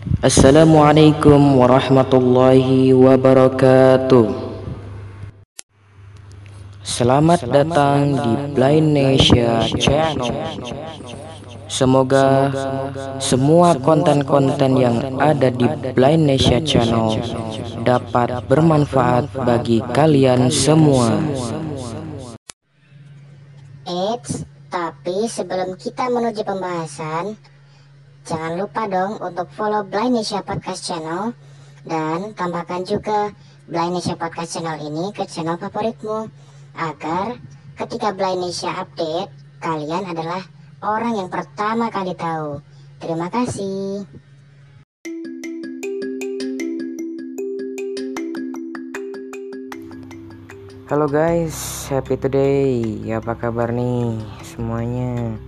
[0.00, 4.32] Assalamualaikum warahmatullahi wabarakatuh.
[6.80, 10.32] Selamat datang di Blindnesia Channel.
[11.68, 12.48] Semoga
[13.20, 17.20] semua konten-konten yang ada di Blindnesia Channel
[17.84, 21.12] dapat bermanfaat bagi kalian semua.
[23.84, 27.36] Eits, tapi sebelum kita menuju pembahasan,
[28.26, 31.32] jangan lupa dong untuk follow Blindnesia Podcast Channel
[31.86, 33.32] dan tambahkan juga
[33.64, 36.28] Blindnesia Podcast Channel ini ke channel favoritmu
[36.76, 37.40] agar
[37.80, 40.44] ketika Blindnesia update, kalian adalah
[40.84, 42.60] orang yang pertama kali tahu.
[43.00, 44.04] Terima kasih.
[50.90, 52.82] Halo guys, happy today.
[53.14, 55.38] Apa kabar nih semuanya?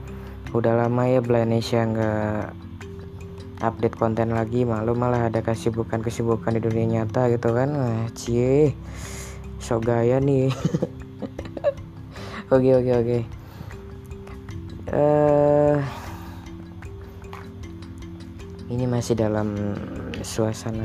[0.53, 2.53] Udah lama ya Blanesia nggak
[3.65, 4.69] update konten lagi.
[4.69, 7.73] Malu malah ada kesibukan-kesibukan di dunia nyata gitu kan.
[7.73, 8.77] Wah, cie.
[9.63, 10.53] So gaya nih.
[12.53, 13.19] Oke oke oke.
[14.93, 15.77] Eh
[18.69, 19.57] ini masih dalam
[20.21, 20.85] suasana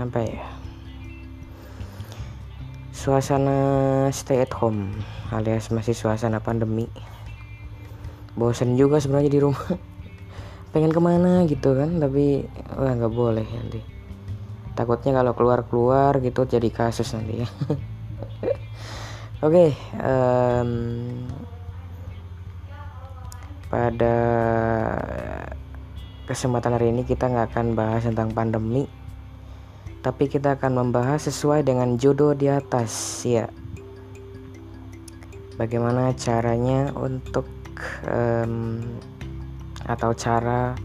[0.00, 0.40] apa ya?
[2.96, 3.56] Suasana
[4.08, 4.88] stay at home
[5.36, 6.88] alias masih suasana pandemi.
[8.38, 9.66] Bosan juga sebenarnya di rumah.
[10.72, 12.46] Pengen ke mana gitu kan, tapi
[12.78, 13.82] wah nggak boleh nanti.
[14.78, 17.48] Takutnya kalau keluar-keluar gitu jadi kasus nanti ya.
[19.38, 20.70] Oke, okay, um,
[23.70, 24.16] pada
[26.26, 28.86] kesempatan hari ini kita nggak akan bahas tentang pandemi,
[30.02, 33.50] tapi kita akan membahas sesuai dengan jodoh di atas ya.
[35.58, 37.57] Bagaimana caranya untuk
[38.06, 38.82] um,
[39.88, 40.76] atau cara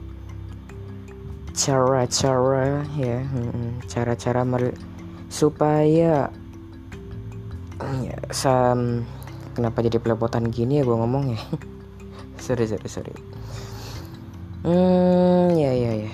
[1.53, 3.22] cara-cara ya,
[3.86, 4.41] cara-cara
[5.30, 6.33] supaya
[8.02, 8.17] ya
[9.54, 11.42] kenapa jadi pelepotan gini ya gue ngomong ya?
[12.43, 13.15] Sorry sorry sorry.
[14.67, 16.11] Hmm ya ya ya.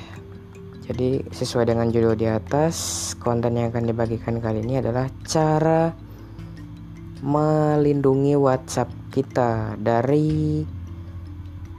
[0.85, 5.93] Jadi sesuai dengan judul di atas konten yang akan dibagikan kali ini adalah cara
[7.25, 10.63] melindungi WhatsApp kita dari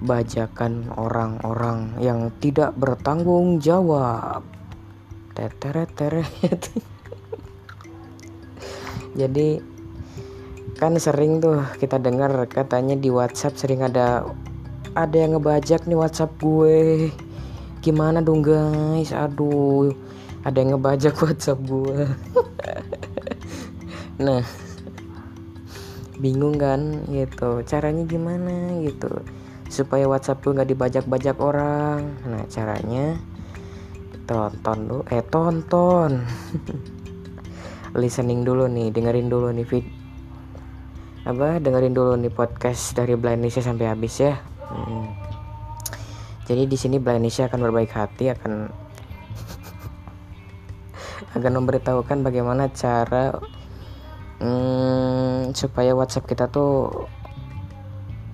[0.00, 4.42] bajakan orang-orang yang tidak bertanggung jawab.
[5.34, 6.62] Teteret teret.
[9.20, 9.48] Jadi
[10.80, 14.24] kan sering tuh kita dengar katanya di WhatsApp sering ada
[14.96, 17.12] ada yang ngebajak nih WhatsApp gue
[17.84, 19.92] gimana dong guys aduh
[20.40, 22.08] ada yang ngebajak WhatsApp gue
[24.24, 24.40] nah
[26.20, 27.64] bingung kan gitu.
[27.64, 29.24] Caranya gimana gitu.
[29.66, 32.20] Supaya WhatsApp gue nggak dibajak-bajak orang.
[32.28, 33.16] Nah caranya
[34.28, 36.22] tonton dulu eh tonton.
[38.00, 39.86] Listening dulu nih dengerin dulu nih vid
[41.20, 44.38] apa dengerin dulu nih podcast dari Blindnesia sampai habis ya.
[44.70, 45.10] Hmm.
[46.46, 48.70] jadi di sini Blindnesia akan berbaik hati akan
[51.36, 53.34] akan memberitahukan bagaimana cara
[54.40, 57.06] hmm, supaya WhatsApp kita tuh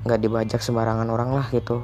[0.07, 1.83] nggak dibajak sembarangan orang lah gitu.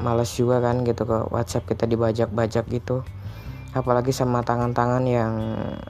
[0.00, 3.04] Males juga kan gitu ke WhatsApp kita dibajak-bajak gitu.
[3.76, 5.34] Apalagi sama tangan-tangan yang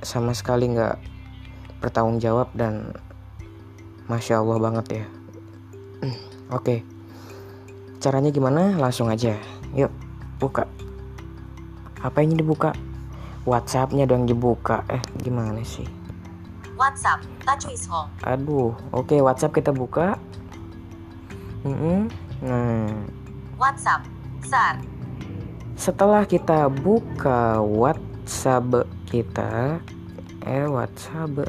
[0.02, 0.98] sama sekali nggak
[1.82, 2.94] bertanggung jawab dan
[4.10, 5.04] Masya Allah banget ya.
[6.58, 6.82] Oke.
[8.02, 8.74] Caranya gimana?
[8.74, 9.38] Langsung aja.
[9.78, 9.90] Yuk
[10.42, 10.66] buka.
[12.02, 12.74] Apa ini dibuka?
[13.46, 14.82] Whatsappnya dong dibuka.
[14.90, 16.01] Eh gimana sih?
[16.74, 17.24] WhatsApp.
[17.44, 20.16] Touch is home Aduh Oke Whatsapp kita buka.
[21.62, 21.98] Mm -hmm.
[22.42, 22.90] Nah.
[23.60, 24.02] WhatsApp.
[24.42, 24.82] Sar
[25.78, 29.78] Setelah kita buka WhatsApp kita
[30.42, 31.46] Eh WhatsApp.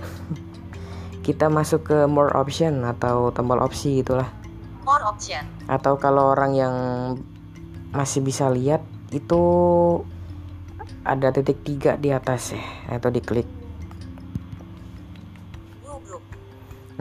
[1.25, 4.27] Kita masuk ke more option atau tombol opsi itulah.
[4.83, 5.39] More option.
[5.71, 6.75] Atau kalau orang yang
[7.95, 8.83] masih bisa lihat
[9.15, 9.41] itu
[11.07, 12.63] ada titik tiga di atas ya
[12.99, 13.47] atau diklik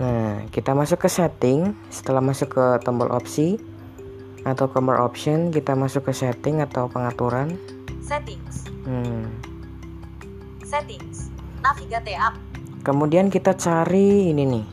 [0.03, 3.63] nah kita masuk ke setting setelah masuk ke tombol opsi
[4.43, 7.55] atau ke more option kita masuk ke setting atau pengaturan
[8.03, 9.31] settings hmm.
[10.67, 11.31] settings
[11.63, 12.35] navigate up
[12.83, 14.67] Kemudian kita cari ini nih.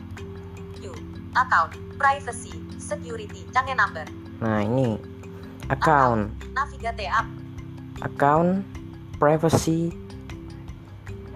[0.82, 0.90] You,
[1.38, 2.50] account, privacy,
[2.82, 4.02] security, canggih number.
[4.42, 4.98] Nah ini
[5.70, 6.34] account.
[6.50, 7.30] Navigate up.
[8.02, 8.66] Account,
[9.22, 9.94] privacy,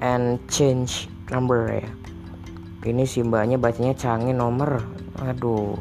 [0.02, 1.86] and change number ya.
[2.84, 4.84] Ini si mbaknya bacanya canggih nomor.
[5.24, 5.80] Aduh,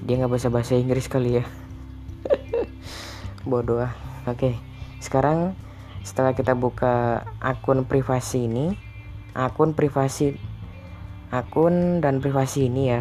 [0.00, 1.44] dia nggak bahasa bahasa Inggris kali ya.
[3.48, 3.92] Bodoh ah.
[4.24, 4.56] Oke,
[5.04, 5.52] sekarang
[6.00, 8.76] setelah kita buka akun privasi ini
[9.32, 10.36] akun privasi
[11.32, 13.00] akun dan privasi ini ya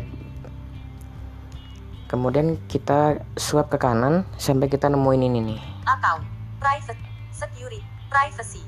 [2.08, 6.24] kemudian kita swipe ke kanan sampai kita nemuin ini nih Account.
[6.64, 7.00] Private.
[7.36, 7.84] Security.
[8.08, 8.64] Privacy.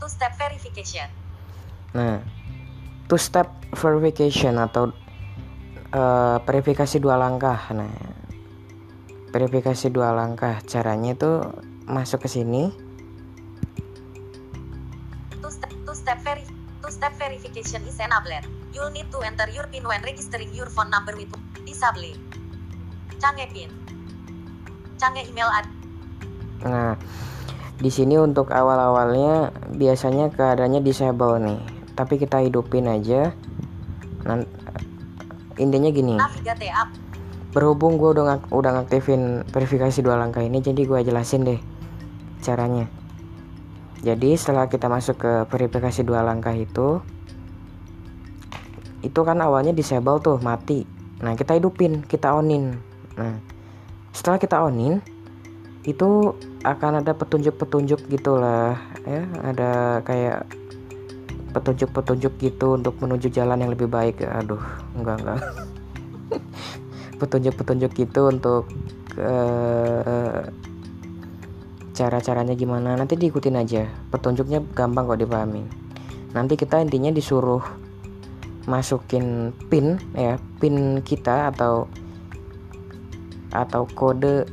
[0.00, 1.08] Two step verification.
[1.94, 2.18] nah
[3.08, 4.90] two step verification atau
[5.92, 7.90] eh, verifikasi dua langkah nah
[9.34, 11.42] verifikasi dua langkah caranya itu
[11.84, 12.70] masuk ke sini
[15.42, 16.44] Two step two step veri
[16.80, 18.44] two step verification is enabled.
[18.72, 21.32] You'll need to enter your PIN when registering your phone number with
[21.64, 22.16] disable.
[23.20, 23.72] Cange PIN.
[25.00, 25.66] Cange email ad.
[26.64, 26.96] Nah,
[27.76, 31.83] di sini untuk awal-awalnya biasanya keadaannya disable nih.
[31.94, 33.30] Tapi kita hidupin aja.
[34.26, 34.50] Nan-
[35.54, 36.18] intinya gini,
[37.54, 41.60] berhubung gue udah ngak- udah ngaktifin verifikasi dua langkah ini, jadi gue jelasin deh
[42.42, 42.90] caranya.
[44.02, 46.98] Jadi setelah kita masuk ke verifikasi dua langkah itu,
[49.06, 50.82] itu kan awalnya disable tuh mati.
[51.22, 52.74] Nah kita hidupin, kita onin.
[53.14, 53.38] Nah
[54.10, 54.98] setelah kita onin,
[55.84, 60.48] itu akan ada petunjuk-petunjuk gitulah ya ada kayak
[61.54, 64.26] petunjuk-petunjuk gitu untuk menuju jalan yang lebih baik.
[64.26, 64.60] Aduh
[64.98, 65.40] enggak enggak.
[67.22, 68.66] Petunjuk-petunjuk gitu untuk
[69.16, 70.50] eh,
[71.94, 73.86] cara-caranya gimana nanti diikutin aja.
[74.10, 75.84] Petunjuknya gampang kok dipahamin
[76.34, 77.62] nanti kita intinya disuruh
[78.66, 81.86] masukin pin ya pin kita atau
[83.54, 84.50] atau kode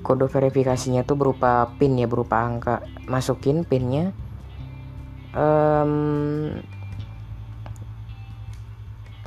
[0.00, 2.80] kode verifikasinya tuh berupa pin ya berupa angka.
[3.04, 4.16] Masukin pinnya
[5.30, 5.92] Em,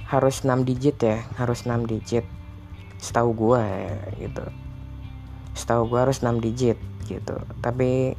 [0.08, 2.28] harus 6 digit ya harus 6 digit.
[3.00, 4.46] Setahu gua ya gitu.
[5.56, 6.78] Setahu gua harus 6 digit
[7.08, 7.40] gitu.
[7.64, 8.16] Tapi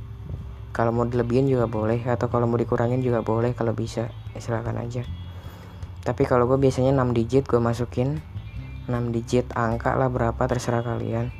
[0.75, 4.11] kalau mau dilebihin juga boleh atau kalau mau dikurangin juga boleh kalau bisa.
[4.35, 5.07] Ya silakan aja.
[6.05, 8.19] Tapi kalau gue biasanya 6 digit gue masukin.
[8.91, 11.31] 6 digit angka lah berapa terserah kalian.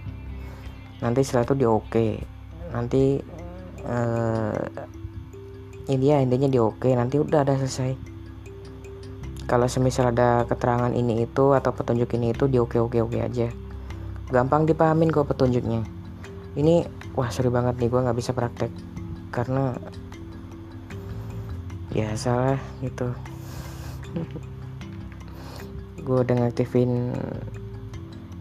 [1.03, 2.09] Nanti setelah itu di oke
[2.73, 3.21] nanti
[3.85, 4.65] eh
[5.85, 7.93] ini ya intinya di oke nanti udah ada selesai.
[9.45, 13.53] Kalau semisal ada keterangan ini itu atau petunjuk ini itu di oke oke oke aja.
[14.33, 15.85] Gampang dipahamin kok petunjuknya.
[16.57, 18.73] Ini wah seru banget nih gue nggak bisa praktek.
[19.29, 19.77] Karena
[21.93, 23.13] ya salah gitu.
[26.05, 27.17] Gue udah ngaktifin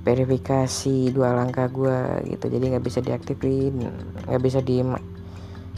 [0.04, 2.52] verifikasi dua langkah gue gitu.
[2.52, 3.88] Jadi nggak bisa diaktifin
[4.28, 4.84] nggak bisa di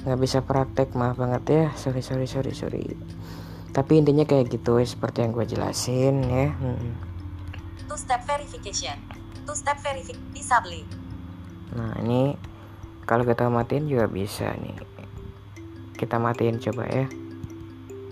[0.06, 2.86] nggak bisa praktek maaf banget ya sorry sorry sorry sorry
[3.75, 6.94] tapi intinya kayak gitu ya, seperti yang gue jelasin ya Mm.
[7.86, 8.98] Two step verification.
[9.46, 10.81] Two step verific disable.
[11.69, 12.34] nah ini
[13.04, 14.78] kalau kita matiin juga bisa nih
[15.96, 17.06] kita matiin coba ya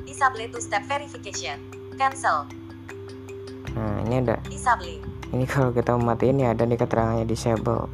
[0.03, 1.57] Disable two step verification.
[1.93, 2.45] Cancel.
[3.73, 4.97] nah ini ada Disable.
[5.29, 7.89] ini kalau kita matiin ya ada nih keterangannya disable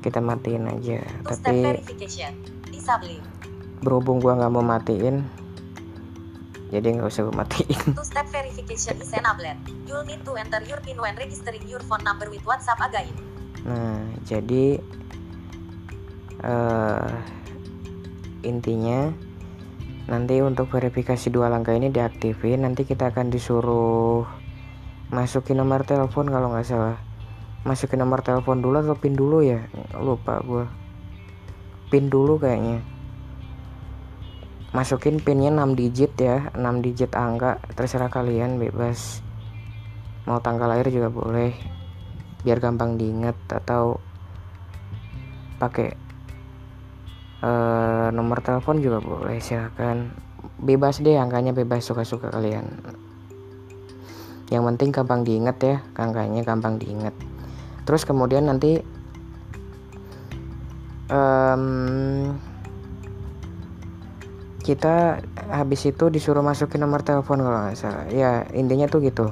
[0.00, 1.80] kita matiin aja Two step tapi
[2.82, 3.22] Disable.
[3.78, 5.22] berhubung gua nggak mau matiin
[6.74, 9.54] jadi nggak usah gue matiin Two step verification is enabled.
[9.86, 13.12] You'll need to enter your PIN when registering your phone number with WhatsApp again.
[13.62, 14.82] Nah, jadi
[16.42, 17.12] eh
[18.42, 19.14] intinya
[20.10, 24.26] nanti untuk verifikasi dua langkah ini diaktifin, nanti kita akan disuruh
[25.14, 26.98] masukin nomor telepon kalau nggak salah.
[27.62, 29.62] Masukin nomor telepon dulu atau pin dulu ya?
[30.00, 30.66] Lupa gua.
[31.92, 32.80] Pin dulu kayaknya.
[34.72, 39.20] Masukin pinnya 6 digit ya, 6 digit angka, terserah kalian bebas.
[40.24, 41.52] Mau tanggal lahir juga boleh
[42.40, 44.00] biar gampang diingat atau
[45.60, 45.94] pakai
[47.44, 50.10] eh, nomor telepon juga boleh silahkan
[50.58, 52.66] bebas deh angkanya bebas suka-suka kalian
[54.50, 57.14] yang penting gampang diingat ya angkanya gampang diingat
[57.86, 58.82] terus kemudian nanti
[61.12, 61.64] em,
[64.62, 68.06] kita habis itu disuruh masukin nomor telepon kalau nggak salah.
[68.08, 69.26] Ya intinya tuh gitu.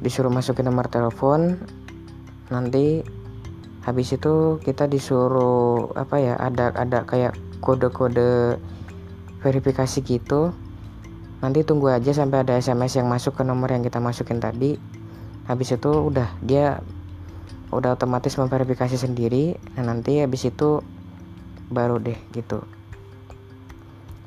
[0.00, 1.60] Disuruh masukin nomor telepon
[2.48, 3.02] nanti
[3.86, 8.58] habis itu kita disuruh apa ya ada ada kayak kode-kode
[9.44, 10.56] verifikasi gitu.
[11.44, 14.80] Nanti tunggu aja sampai ada SMS yang masuk ke nomor yang kita masukin tadi.
[15.46, 16.80] Habis itu udah dia
[17.76, 20.80] udah otomatis memverifikasi sendiri nah nanti habis itu
[21.70, 22.62] baru deh gitu.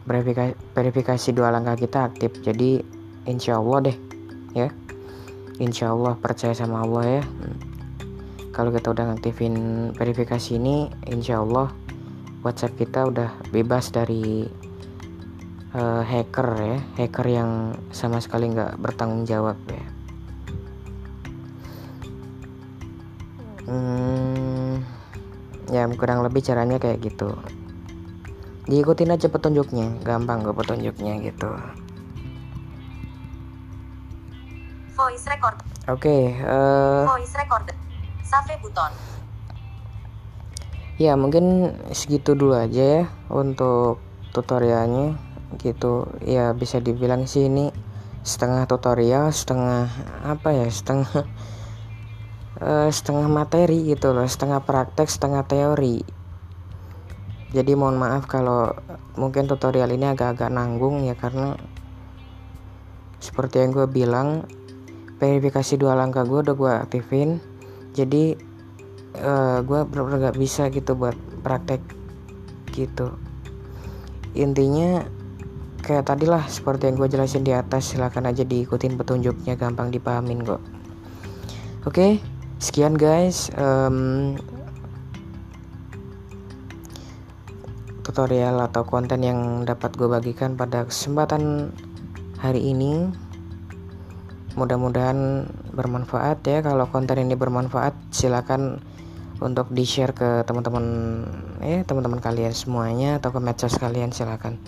[0.09, 2.81] Verifikasi, verifikasi dua langkah kita aktif jadi
[3.29, 3.97] insya Allah deh
[4.57, 4.69] ya.
[5.59, 7.23] Insya Allah percaya sama Allah ya.
[8.55, 9.55] Kalau kita udah ngaktifin
[9.95, 11.71] verifikasi ini insya Allah
[12.43, 14.47] WhatsApp kita udah bebas dari
[15.75, 16.79] uh, hacker ya.
[16.99, 17.51] Hacker yang
[17.91, 19.98] sama sekali nggak bertanggung jawab ya
[23.69, 24.73] hmm,
[25.69, 27.37] ya kurang lebih caranya kayak gitu
[28.65, 31.53] diikutin aja petunjuknya gampang kok petunjuknya gitu
[34.99, 35.55] Voice record.
[35.87, 37.71] oke okay, uh, eh, Voice record.
[38.29, 38.91] Save button.
[40.99, 44.03] Ya mungkin segitu dulu aja ya untuk
[44.35, 45.17] tutorialnya
[45.57, 47.73] gitu ya bisa dibilang sih ini
[48.21, 49.89] setengah tutorial setengah
[50.21, 51.25] apa ya setengah
[52.63, 56.03] uh, setengah materi gitu loh setengah praktek setengah teori.
[57.49, 58.77] Jadi mohon maaf kalau
[59.17, 61.57] mungkin tutorial ini agak-agak nanggung ya karena
[63.17, 64.45] seperti yang gue bilang
[65.17, 67.41] verifikasi dua langkah gue udah gue aktifin.
[67.97, 68.37] Jadi
[69.17, 71.81] uh, gue bener-bener gak bisa gitu buat praktek
[72.69, 73.17] gitu.
[74.37, 75.09] Intinya
[75.81, 80.45] kayak tadi lah seperti yang gue jelasin di atas silahkan aja diikutin petunjuknya gampang dipahamin
[80.45, 80.61] kok.
[81.89, 82.21] Oke
[82.59, 83.47] sekian guys.
[83.55, 84.35] Um,
[88.03, 91.71] tutorial atau konten yang dapat gue bagikan pada kesempatan
[92.37, 93.07] hari ini.
[94.59, 96.59] Mudah-mudahan bermanfaat ya.
[96.59, 98.83] Kalau konten ini bermanfaat silakan
[99.39, 100.85] untuk di share ke teman-teman
[101.63, 104.59] eh teman-teman kalian semuanya atau ke medsos kalian silakan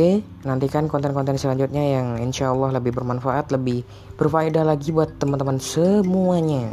[0.00, 3.84] Oke, nantikan konten-konten selanjutnya yang insya Allah lebih bermanfaat, lebih
[4.16, 6.72] berfaedah lagi buat teman-teman semuanya.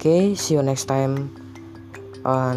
[0.00, 1.28] Oke, see you next time
[2.24, 2.56] on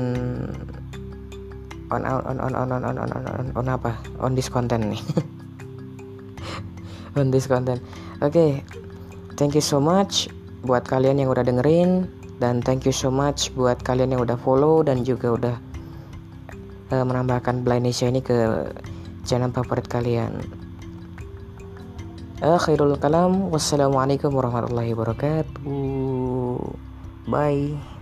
[1.91, 3.99] on on on on on on on on, on, on apa?
[4.23, 5.03] On this content nih.
[7.19, 7.83] on this content.
[8.23, 8.51] Oke, okay.
[9.35, 10.31] thank you so much
[10.63, 12.07] buat kalian yang udah dengerin
[12.39, 15.55] dan thank you so much buat kalian yang udah follow dan juga udah
[16.95, 18.71] uh, menambahkan Indonesia ini ke
[19.23, 20.43] channel favorit kalian.
[22.43, 25.63] Akhirul kalam, wassalamualaikum warahmatullahi wabarakatuh.
[27.31, 27.92] Bye.